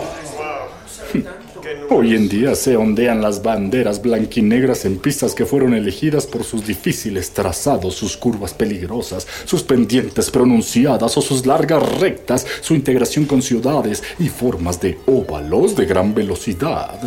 Hoy 1.89 2.15
en 2.15 2.27
día 2.27 2.55
se 2.55 2.75
ondean 2.75 3.21
las 3.21 3.41
banderas 3.41 4.01
blanquinegras 4.01 4.85
en 4.85 4.97
pistas 4.97 5.33
que 5.33 5.45
fueron 5.45 5.73
elegidas 5.73 6.27
por 6.27 6.43
sus 6.43 6.65
difíciles 6.65 7.31
trazados, 7.31 7.95
sus 7.95 8.17
curvas 8.17 8.53
peligrosas, 8.53 9.27
sus 9.45 9.63
pendientes 9.63 10.29
pronunciadas 10.29 11.17
o 11.17 11.21
sus 11.21 11.45
largas 11.45 11.99
rectas, 11.99 12.45
su 12.61 12.75
integración 12.75 13.25
con 13.25 13.41
ciudades 13.41 14.03
y 14.19 14.29
formas 14.29 14.81
de 14.81 14.97
óvalos 15.05 15.75
de 15.75 15.85
gran 15.85 16.13
velocidad. 16.13 16.99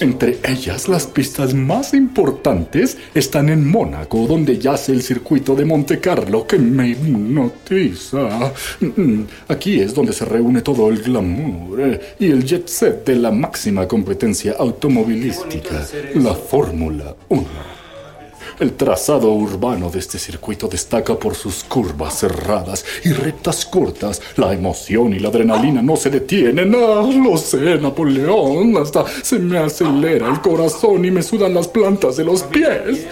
Entre 0.00 0.38
ellas, 0.44 0.88
las 0.88 1.06
pistas 1.06 1.54
más 1.54 1.94
importantes 1.94 2.98
están 3.14 3.48
en 3.48 3.68
Mónaco, 3.68 4.26
donde 4.26 4.58
yace 4.58 4.92
el 4.92 5.02
circuito 5.02 5.54
de 5.54 5.64
Monte 5.64 6.00
Carlo 6.00 6.46
que 6.46 6.58
me 6.58 6.88
hipnotiza. 6.90 8.52
Aquí 9.48 9.80
es 9.80 9.94
donde 9.94 10.12
se 10.12 10.24
reúne 10.24 10.62
todo 10.62 10.88
el 10.88 11.02
glamour 11.02 11.80
eh, 11.80 12.00
y 12.18 12.30
el 12.30 12.44
jet 12.44 12.68
set 12.68 13.06
de 13.06 13.16
la 13.16 13.30
máxima 13.30 13.86
competencia 13.86 14.54
automovilística, 14.58 15.86
la 16.14 16.34
Fórmula 16.34 17.14
1. 17.28 17.81
El 18.58 18.74
trazado 18.74 19.32
urbano 19.32 19.90
de 19.90 19.98
este 19.98 20.18
circuito 20.18 20.68
destaca 20.68 21.18
por 21.18 21.34
sus 21.34 21.64
curvas 21.64 22.18
cerradas 22.18 22.84
y 23.04 23.12
rectas 23.12 23.64
cortas. 23.66 24.20
La 24.36 24.52
emoción 24.52 25.12
y 25.14 25.18
la 25.18 25.28
adrenalina 25.28 25.82
no 25.82 25.96
se 25.96 26.10
detienen. 26.10 26.74
Ah, 26.74 27.08
lo 27.12 27.36
sé, 27.36 27.78
Napoleón. 27.78 28.76
Hasta 28.76 29.04
se 29.22 29.38
me 29.38 29.58
acelera 29.58 30.28
el 30.28 30.40
corazón 30.40 31.04
y 31.04 31.10
me 31.10 31.22
sudan 31.22 31.54
las 31.54 31.68
plantas 31.68 32.16
de 32.16 32.24
los 32.24 32.42
pies. 32.44 33.06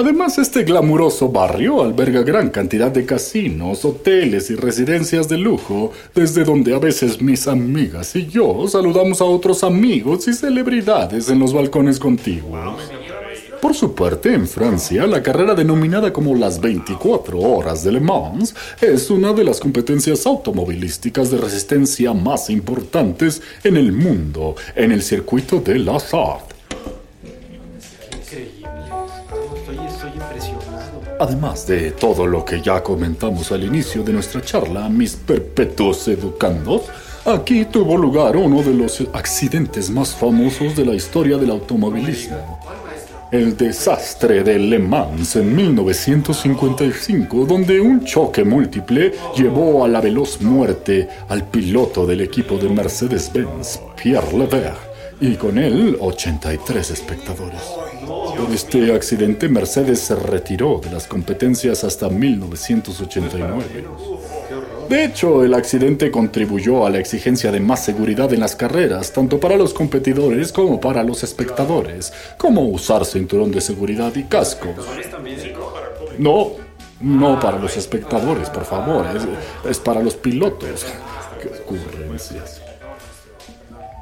Además, 0.00 0.38
este 0.38 0.64
glamuroso 0.64 1.28
barrio 1.28 1.82
alberga 1.82 2.22
gran 2.22 2.48
cantidad 2.48 2.90
de 2.90 3.04
casinos, 3.04 3.84
hoteles 3.84 4.48
y 4.48 4.54
residencias 4.54 5.28
de 5.28 5.36
lujo, 5.36 5.92
desde 6.14 6.42
donde 6.42 6.74
a 6.74 6.78
veces 6.78 7.20
mis 7.20 7.46
amigas 7.46 8.16
y 8.16 8.26
yo 8.26 8.66
saludamos 8.66 9.20
a 9.20 9.26
otros 9.26 9.62
amigos 9.62 10.26
y 10.26 10.32
celebridades 10.32 11.28
en 11.28 11.38
los 11.38 11.52
balcones 11.52 11.98
contiguos. 11.98 12.80
Por 13.60 13.74
su 13.74 13.94
parte, 13.94 14.32
en 14.32 14.48
Francia, 14.48 15.06
la 15.06 15.22
carrera 15.22 15.54
denominada 15.54 16.14
como 16.14 16.34
las 16.34 16.62
24 16.62 17.38
horas 17.38 17.84
de 17.84 17.92
Le 17.92 18.00
Mans 18.00 18.54
es 18.80 19.10
una 19.10 19.34
de 19.34 19.44
las 19.44 19.60
competencias 19.60 20.24
automovilísticas 20.24 21.30
de 21.30 21.36
resistencia 21.36 22.14
más 22.14 22.48
importantes 22.48 23.42
en 23.64 23.76
el 23.76 23.92
mundo, 23.92 24.56
en 24.74 24.92
el 24.92 25.02
circuito 25.02 25.60
de 25.60 25.78
La 25.78 26.00
Sarthe. 26.00 26.49
Además 31.20 31.66
de 31.66 31.90
todo 31.90 32.26
lo 32.26 32.46
que 32.46 32.62
ya 32.62 32.82
comentamos 32.82 33.52
al 33.52 33.62
inicio 33.62 34.02
de 34.02 34.14
nuestra 34.14 34.40
charla, 34.40 34.88
mis 34.88 35.16
perpetuos 35.16 36.08
educandos, 36.08 36.84
aquí 37.26 37.66
tuvo 37.66 37.98
lugar 37.98 38.38
uno 38.38 38.62
de 38.62 38.72
los 38.72 39.06
accidentes 39.12 39.90
más 39.90 40.14
famosos 40.14 40.74
de 40.74 40.86
la 40.86 40.94
historia 40.94 41.36
del 41.36 41.50
automovilismo. 41.50 42.58
El 43.30 43.54
desastre 43.54 44.42
de 44.42 44.58
Le 44.58 44.78
Mans 44.78 45.36
en 45.36 45.54
1955, 45.54 47.44
donde 47.44 47.78
un 47.82 48.02
choque 48.02 48.42
múltiple 48.42 49.12
llevó 49.36 49.84
a 49.84 49.88
la 49.88 50.00
veloz 50.00 50.40
muerte 50.40 51.06
al 51.28 51.46
piloto 51.46 52.06
del 52.06 52.22
equipo 52.22 52.56
de 52.56 52.70
Mercedes-Benz, 52.70 53.78
Pierre 53.94 54.32
Levert, 54.38 54.89
y 55.20 55.34
con 55.34 55.58
él 55.58 55.96
83 56.00 56.90
espectadores. 56.90 57.60
Por 58.06 58.50
este 58.54 58.94
accidente, 58.94 59.48
Mercedes 59.48 60.00
se 60.00 60.16
retiró 60.16 60.80
de 60.82 60.90
las 60.90 61.06
competencias 61.06 61.84
hasta 61.84 62.08
1989. 62.08 63.64
De 64.88 65.04
hecho, 65.04 65.44
el 65.44 65.54
accidente 65.54 66.10
contribuyó 66.10 66.84
a 66.84 66.90
la 66.90 66.98
exigencia 66.98 67.52
de 67.52 67.60
más 67.60 67.84
seguridad 67.84 68.32
en 68.32 68.40
las 68.40 68.56
carreras, 68.56 69.12
tanto 69.12 69.38
para 69.38 69.56
los 69.56 69.74
competidores 69.74 70.52
como 70.52 70.80
para 70.80 71.04
los 71.04 71.22
espectadores, 71.22 72.12
como 72.36 72.62
usar 72.62 73.04
cinturón 73.04 73.52
de 73.52 73.60
seguridad 73.60 74.12
y 74.16 74.24
casco. 74.24 74.68
No, 76.18 76.52
no 77.00 77.38
para 77.38 77.58
los 77.58 77.76
espectadores, 77.76 78.50
por 78.50 78.64
favor, 78.64 79.06
es 79.68 79.78
para 79.78 80.02
los 80.02 80.14
pilotos. 80.14 80.86
Qué 81.40 81.48
ocurrencias. 81.48 82.59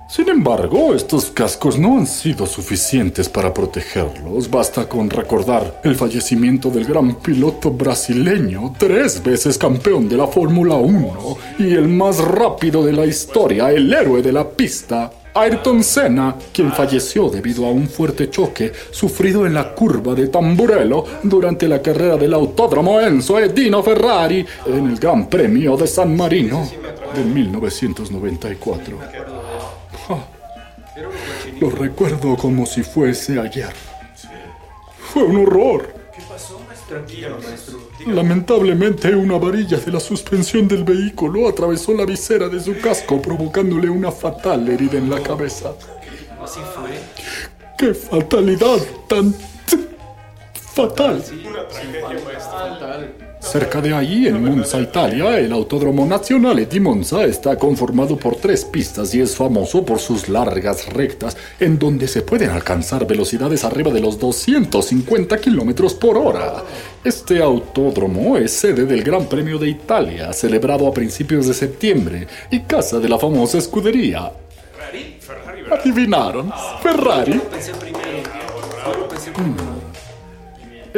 Sin 0.08 0.26
embargo, 0.30 0.94
estos 0.94 1.26
cascos 1.26 1.78
no 1.78 1.98
han 1.98 2.06
sido 2.06 2.46
suficientes 2.46 3.28
para 3.28 3.52
protegerlos. 3.52 4.50
Basta 4.50 4.88
con 4.88 5.10
recordar 5.10 5.82
el 5.84 5.96
fallecimiento 5.96 6.70
del 6.70 6.86
gran 6.86 7.16
piloto 7.16 7.70
brasileño, 7.70 8.72
tres 8.78 9.22
veces 9.22 9.58
campeón 9.58 10.08
de 10.08 10.16
la 10.16 10.26
Fórmula 10.26 10.76
1 10.76 11.36
y 11.58 11.74
el 11.74 11.88
más 11.88 12.24
rápido 12.24 12.82
de 12.82 12.94
la 12.94 13.04
historia, 13.04 13.70
el 13.70 13.92
héroe 13.92 14.22
de 14.22 14.32
la 14.32 14.48
pista, 14.48 15.12
Ayrton 15.34 15.84
Senna, 15.84 16.36
quien 16.54 16.72
falleció 16.72 17.28
debido 17.28 17.66
a 17.66 17.70
un 17.70 17.86
fuerte 17.86 18.30
choque 18.30 18.72
sufrido 18.90 19.46
en 19.46 19.52
la 19.52 19.74
curva 19.74 20.14
de 20.14 20.28
Tamburello 20.28 21.04
durante 21.22 21.68
la 21.68 21.82
carrera 21.82 22.16
del 22.16 22.32
autódromo 22.32 22.98
Enzo 22.98 23.38
Edino 23.38 23.82
Ferrari 23.82 24.44
en 24.64 24.88
el 24.88 24.98
Gran 24.98 25.28
Premio 25.28 25.76
de 25.76 25.86
San 25.86 26.16
Marino 26.16 26.66
de 27.14 27.24
1994. 27.24 29.37
Lo 31.60 31.70
recuerdo 31.70 32.36
como 32.36 32.66
si 32.66 32.82
fuese 32.82 33.40
ayer. 33.40 33.72
Fue 35.12 35.22
un 35.22 35.36
horror. 35.38 35.94
¿Qué 36.14 36.22
pasó, 36.28 36.60
maestro? 36.66 37.04
Lamentablemente, 38.06 39.14
una 39.14 39.38
varilla 39.38 39.78
de 39.78 39.92
la 39.92 40.00
suspensión 40.00 40.66
del 40.66 40.84
vehículo 40.84 41.48
atravesó 41.48 41.92
la 41.92 42.04
visera 42.04 42.48
de 42.48 42.60
su 42.60 42.78
casco, 42.80 43.20
provocándole 43.20 43.90
una 43.90 44.10
fatal 44.10 44.68
herida 44.68 44.98
en 44.98 45.10
la 45.10 45.22
cabeza. 45.22 45.72
¿Así 46.42 46.60
fue? 46.74 46.98
¡Qué 47.76 47.94
fatalidad 47.94 48.78
tan 49.08 49.34
fatal! 50.52 51.22
Una 51.46 51.68
tragedia, 51.68 52.24
maestro. 52.24 53.27
Cerca 53.50 53.80
de 53.80 53.94
allí, 53.94 54.28
en 54.28 54.44
Monza, 54.44 54.78
Italia, 54.78 55.38
el 55.38 55.52
Autódromo 55.52 56.04
Nazionale 56.04 56.66
di 56.66 56.80
Monza 56.80 57.24
está 57.24 57.56
conformado 57.56 58.18
por 58.18 58.36
tres 58.36 58.62
pistas 58.66 59.14
y 59.14 59.22
es 59.22 59.34
famoso 59.34 59.86
por 59.86 60.00
sus 60.00 60.28
largas 60.28 60.86
rectas, 60.92 61.34
en 61.58 61.78
donde 61.78 62.08
se 62.08 62.20
pueden 62.20 62.50
alcanzar 62.50 63.06
velocidades 63.06 63.64
arriba 63.64 63.90
de 63.90 64.00
los 64.00 64.18
250 64.18 65.38
kilómetros 65.38 65.94
por 65.94 66.18
hora. 66.18 66.62
Este 67.02 67.42
autódromo 67.42 68.36
es 68.36 68.52
sede 68.52 68.84
del 68.84 69.02
Gran 69.02 69.24
Premio 69.24 69.58
de 69.58 69.70
Italia, 69.70 70.30
celebrado 70.34 70.86
a 70.86 70.92
principios 70.92 71.46
de 71.46 71.54
septiembre, 71.54 72.26
y 72.50 72.60
casa 72.60 72.98
de 72.98 73.08
la 73.08 73.18
famosa 73.18 73.56
escudería. 73.56 74.30
¿Ferrari? 74.76 75.64
¿Adivinaron? 75.70 76.52
¿Ferrari? 76.82 77.40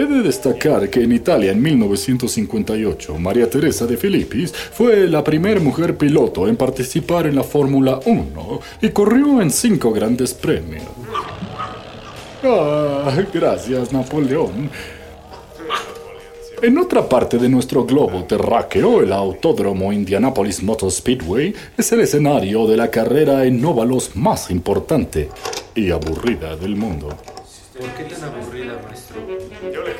He 0.00 0.06
de 0.06 0.22
destacar 0.22 0.88
que 0.88 1.02
en 1.02 1.12
Italia 1.12 1.52
en 1.52 1.60
1958, 1.60 3.18
María 3.18 3.50
Teresa 3.50 3.86
de 3.86 3.98
Filippis 3.98 4.50
fue 4.50 5.06
la 5.06 5.22
primera 5.22 5.60
mujer 5.60 5.98
piloto 5.98 6.48
en 6.48 6.56
participar 6.56 7.26
en 7.26 7.34
la 7.34 7.42
Fórmula 7.42 8.00
1 8.06 8.60
y 8.80 8.88
corrió 8.88 9.42
en 9.42 9.50
cinco 9.50 9.92
grandes 9.92 10.32
premios. 10.32 10.84
Ah, 12.42 13.14
gracias, 13.30 13.92
Napoleón. 13.92 14.70
En 16.62 16.78
otra 16.78 17.06
parte 17.06 17.36
de 17.36 17.50
nuestro 17.50 17.84
globo 17.84 18.24
terráqueo, 18.24 19.02
el 19.02 19.12
Autódromo 19.12 19.92
Indianapolis 19.92 20.62
Motor 20.62 20.90
Speedway 20.90 21.54
es 21.76 21.92
el 21.92 22.00
escenario 22.00 22.66
de 22.66 22.78
la 22.78 22.90
carrera 22.90 23.44
en 23.44 23.62
óvalos 23.62 24.16
más 24.16 24.50
importante 24.50 25.28
y 25.74 25.90
aburrida 25.90 26.56
del 26.56 26.74
mundo. 26.74 27.10
¿Por 27.80 27.88
qué 27.90 28.14
tan 28.14 28.24
aburrida, 28.24 28.78
maestro? 28.86 29.20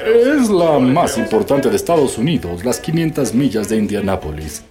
Es 0.05 0.49
la 0.49 0.79
más 0.79 1.19
importante 1.19 1.69
de 1.69 1.77
Estados 1.77 2.17
Unidos, 2.17 2.65
las 2.65 2.81
500 2.81 3.35
millas 3.35 3.69
de 3.69 3.77
Indianápolis. 3.77 4.63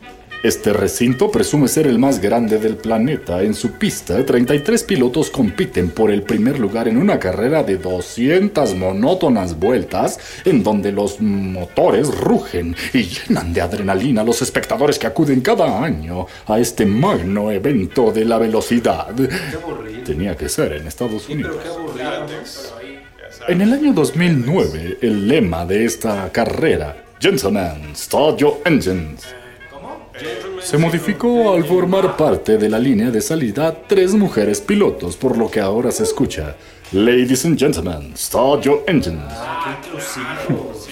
Este 0.42 0.74
recinto 0.74 1.30
presume 1.30 1.68
ser 1.68 1.86
el 1.86 2.00
más 2.00 2.20
grande 2.20 2.58
del 2.58 2.78
planeta. 2.78 3.44
En 3.44 3.54
su 3.54 3.74
pista, 3.74 4.26
33 4.26 4.84
pilotos 4.84 5.30
compiten 5.30 5.92
por 5.92 6.10
el 6.10 6.24
primer 6.24 6.58
lugar 6.58 6.88
en 6.88 6.98
una 6.98 7.20
carrera 7.20 7.62
de 7.62 7.78
200 7.78 8.74
monótonas 8.76 9.60
vueltas, 9.60 10.18
en 10.46 10.64
donde 10.64 10.92
los 10.94 11.20
motores 11.20 12.08
rugen 12.08 12.76
y 12.94 13.04
llenan 13.04 13.54
de 13.54 13.62
adrenalina 13.62 14.22
a 14.22 14.26
los 14.26 14.42
espectadores 14.42 14.98
que 14.98 15.08
acuden 15.08 15.42
cada 15.42 15.84
año 15.84 16.26
a 16.48 16.58
este 16.58 16.86
magno 16.86 17.52
evento 17.52 18.12
de 18.12 18.26
la 18.26 18.38
velocidad. 18.38 19.14
Tenía 20.06 20.36
que 20.36 20.50
ser 20.50 20.74
en 20.74 20.88
Estados 20.88 21.28
Unidos. 21.30 21.58
En 23.50 23.62
el 23.62 23.74
año 23.74 23.94
2009, 23.94 25.00
el 25.02 25.28
lema 25.28 25.66
de 25.66 25.84
esta 25.84 26.32
carrera, 26.32 27.04
Gentlemen, 27.20 27.96
start 27.96 28.38
your 28.38 28.60
engines, 28.64 29.24
se 30.62 30.78
modificó 30.78 31.56
al 31.56 31.66
formar 31.66 32.16
parte 32.16 32.60
de 32.60 32.70
la 32.70 32.78
línea 32.78 33.10
de 33.10 33.22
salida 33.22 33.76
tres 33.88 34.14
mujeres 34.14 34.62
pilotos, 34.62 35.18
por 35.18 35.36
lo 35.36 35.50
que 35.50 35.60
ahora 35.60 35.90
se 35.90 36.04
escucha, 36.04 36.56
Ladies 36.92 37.44
and 37.44 37.58
gentlemen, 37.58 38.16
start 38.16 38.66
your 38.66 38.84
engines. 38.86 39.34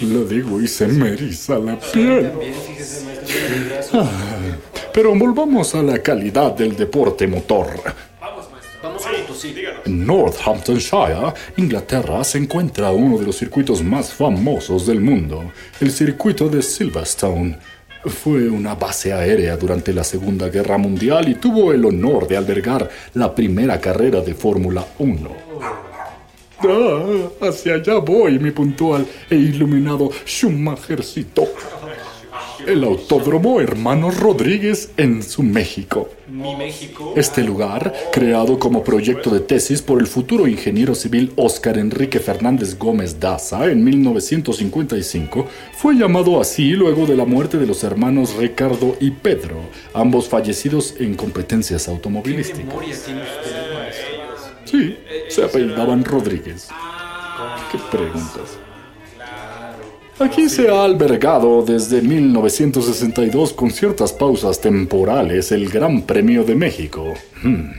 Lo 0.00 0.24
digo 0.24 0.60
y 0.60 0.66
se 0.66 0.88
me 0.88 1.10
eriza 1.10 1.60
la 1.60 1.78
piel. 1.78 2.32
Ah, 3.92 4.10
pero 4.92 5.14
volvamos 5.14 5.76
a 5.76 5.82
la 5.84 6.02
calidad 6.02 6.56
del 6.56 6.74
deporte 6.74 7.28
motor. 7.28 7.68
En 9.84 10.06
Northamptonshire, 10.06 11.32
Inglaterra, 11.56 12.24
se 12.24 12.38
encuentra 12.38 12.90
uno 12.90 13.18
de 13.18 13.26
los 13.26 13.36
circuitos 13.36 13.82
más 13.82 14.12
famosos 14.12 14.86
del 14.86 15.00
mundo, 15.00 15.52
el 15.80 15.92
circuito 15.92 16.48
de 16.48 16.60
Silverstone. 16.60 17.56
Fue 18.04 18.48
una 18.48 18.74
base 18.74 19.12
aérea 19.12 19.56
durante 19.56 19.92
la 19.92 20.02
Segunda 20.02 20.48
Guerra 20.48 20.76
Mundial 20.78 21.28
y 21.28 21.36
tuvo 21.36 21.72
el 21.72 21.84
honor 21.84 22.26
de 22.26 22.36
albergar 22.36 22.88
la 23.14 23.32
primera 23.32 23.80
carrera 23.80 24.20
de 24.20 24.34
Fórmula 24.34 24.84
1. 24.98 25.30
Ah, 26.60 27.46
hacia 27.48 27.74
allá 27.74 27.98
voy, 27.98 28.38
mi 28.40 28.50
puntual 28.50 29.06
e 29.30 29.36
iluminado 29.36 30.10
Schumachercito. 30.26 31.46
El 32.68 32.84
Autódromo 32.84 33.62
Hermanos 33.62 34.20
Rodríguez 34.20 34.90
en 34.98 35.22
su 35.22 35.42
México. 35.42 36.10
Mi 36.28 36.54
México. 36.54 37.14
Este 37.16 37.42
lugar, 37.42 37.94
creado 38.12 38.58
como 38.58 38.84
proyecto 38.84 39.30
de 39.30 39.40
tesis 39.40 39.80
por 39.80 40.00
el 40.00 40.06
futuro 40.06 40.46
ingeniero 40.46 40.94
civil 40.94 41.32
Óscar 41.36 41.78
Enrique 41.78 42.20
Fernández 42.20 42.78
Gómez 42.78 43.18
Daza 43.18 43.70
en 43.70 43.82
1955, 43.82 45.46
fue 45.78 45.94
llamado 45.94 46.38
así 46.42 46.72
luego 46.72 47.06
de 47.06 47.16
la 47.16 47.24
muerte 47.24 47.56
de 47.56 47.66
los 47.66 47.82
hermanos 47.84 48.36
Ricardo 48.36 48.98
y 49.00 49.12
Pedro, 49.12 49.56
ambos 49.94 50.28
fallecidos 50.28 50.94
en 51.00 51.14
competencias 51.14 51.88
automovilísticas. 51.88 52.66
memoria 52.66 52.94
tiene 53.02 53.22
usted, 53.22 53.74
maestro? 53.74 54.08
Sí, 54.66 54.98
se 55.28 55.42
apellidaban 55.42 56.04
Rodríguez. 56.04 56.68
¿Qué 57.72 57.78
preguntas? 57.90 58.58
Aquí 60.20 60.48
se 60.48 60.68
ha 60.68 60.82
albergado 60.82 61.62
desde 61.62 62.02
1962 62.02 63.52
con 63.52 63.70
ciertas 63.70 64.12
pausas 64.12 64.60
temporales 64.60 65.52
el 65.52 65.68
Gran 65.68 66.02
Premio 66.02 66.42
de 66.42 66.56
México. 66.56 67.14
Hmm. 67.42 67.70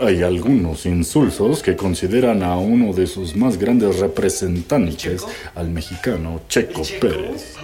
Hay 0.00 0.22
algunos 0.22 0.86
insulsos 0.86 1.62
que 1.62 1.76
consideran 1.76 2.42
a 2.42 2.56
uno 2.56 2.92
de 2.92 3.06
sus 3.06 3.36
más 3.36 3.58
grandes 3.58 4.00
representantes, 4.00 5.24
al 5.54 5.70
mexicano 5.70 6.40
Checo 6.48 6.82
Pérez. 7.00 7.54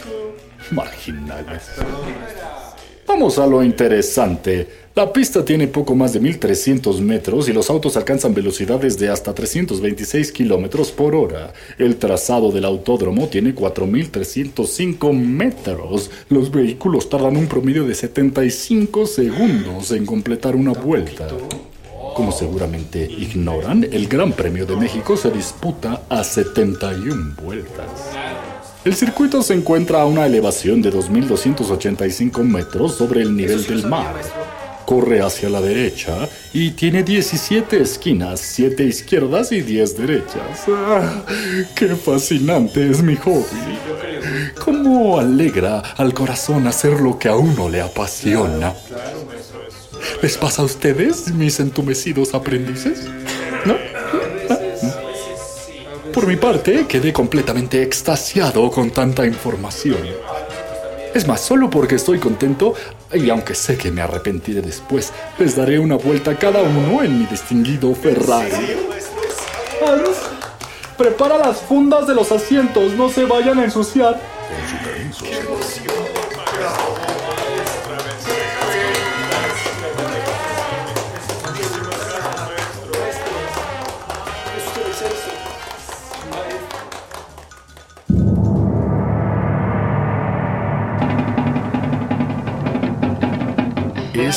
Marginales. 0.70 1.62
Vamos 3.12 3.40
a 3.40 3.46
lo 3.48 3.64
interesante. 3.64 4.68
La 4.94 5.12
pista 5.12 5.44
tiene 5.44 5.66
poco 5.66 5.96
más 5.96 6.12
de 6.12 6.20
1300 6.20 7.00
metros 7.00 7.48
y 7.48 7.52
los 7.52 7.68
autos 7.68 7.96
alcanzan 7.96 8.34
velocidades 8.34 9.00
de 9.00 9.08
hasta 9.08 9.34
326 9.34 10.30
kilómetros 10.30 10.92
por 10.92 11.16
hora. 11.16 11.52
El 11.76 11.96
trazado 11.96 12.52
del 12.52 12.64
autódromo 12.64 13.26
tiene 13.26 13.52
4305 13.52 15.12
metros. 15.12 16.08
Los 16.28 16.52
vehículos 16.52 17.10
tardan 17.10 17.36
un 17.36 17.48
promedio 17.48 17.84
de 17.84 17.96
75 17.96 19.04
segundos 19.06 19.90
en 19.90 20.06
completar 20.06 20.54
una 20.54 20.72
vuelta. 20.72 21.26
Como 22.14 22.30
seguramente 22.30 23.02
ignoran, 23.10 23.88
el 23.90 24.06
Gran 24.06 24.32
Premio 24.34 24.66
de 24.66 24.76
México 24.76 25.16
se 25.16 25.32
disputa 25.32 26.02
a 26.08 26.22
71 26.22 27.34
vueltas. 27.42 28.12
El 28.82 28.94
circuito 28.94 29.42
se 29.42 29.52
encuentra 29.52 30.00
a 30.00 30.06
una 30.06 30.24
elevación 30.24 30.80
de 30.80 30.90
2.285 30.90 32.42
metros 32.42 32.96
sobre 32.96 33.20
el 33.20 33.36
nivel 33.36 33.66
del 33.66 33.86
mar. 33.86 34.14
Corre 34.86 35.20
hacia 35.20 35.50
la 35.50 35.60
derecha 35.60 36.26
y 36.54 36.70
tiene 36.70 37.02
17 37.02 37.78
esquinas, 37.78 38.40
7 38.40 38.82
izquierdas 38.84 39.52
y 39.52 39.60
10 39.60 39.96
derechas. 39.98 40.64
¡Ah! 40.68 41.22
¡Qué 41.74 41.94
fascinante 41.94 42.90
es 42.90 43.02
mi 43.02 43.16
hobby! 43.16 43.44
¿Cómo 44.64 45.20
alegra 45.20 45.80
al 45.98 46.14
corazón 46.14 46.66
hacer 46.66 47.00
lo 47.00 47.18
que 47.18 47.28
a 47.28 47.36
uno 47.36 47.68
le 47.68 47.82
apasiona? 47.82 48.72
¿Les 50.22 50.38
pasa 50.38 50.62
a 50.62 50.64
ustedes, 50.64 51.34
mis 51.34 51.60
entumecidos 51.60 52.32
aprendices? 52.32 53.04
¿No? 53.66 53.99
Por 56.12 56.26
mi 56.26 56.36
parte, 56.36 56.86
quedé 56.88 57.12
completamente 57.12 57.82
extasiado 57.82 58.68
con 58.70 58.90
tanta 58.90 59.24
información. 59.26 59.98
Es 61.14 61.26
más, 61.26 61.40
solo 61.40 61.70
porque 61.70 61.94
estoy 61.96 62.18
contento, 62.18 62.74
y 63.12 63.30
aunque 63.30 63.54
sé 63.54 63.76
que 63.76 63.90
me 63.90 64.02
arrepentiré 64.02 64.60
después, 64.60 65.12
les 65.38 65.56
daré 65.56 65.78
una 65.78 65.96
vuelta 65.96 66.32
a 66.32 66.36
cada 66.36 66.62
uno 66.62 67.02
en 67.02 67.20
mi 67.20 67.26
distinguido 67.26 67.94
Ferrari. 67.94 68.50
Hans, 69.86 70.16
prepara 70.98 71.38
las 71.38 71.58
fundas 71.58 72.06
de 72.06 72.14
los 72.14 72.32
asientos, 72.32 72.92
no 72.94 73.08
se 73.08 73.24
vayan 73.24 73.58
a 73.60 73.64
ensuciar. 73.64 74.20
Con 74.48 75.14
su 75.14 75.24
permiso, 75.24 75.99